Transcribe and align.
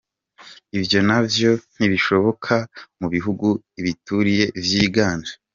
Ivyo 0.77 0.99
navyo 1.07 1.51
ntibishoboka 1.77 2.55
mu 2.99 3.07
bihugu 3.13 3.47
ibiturire 3.79 4.45
vyiganje. 4.63 5.33